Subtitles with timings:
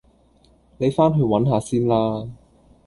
[0.79, 2.27] 你返去搵下先啦